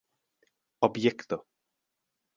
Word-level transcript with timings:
objekto 0.87 1.37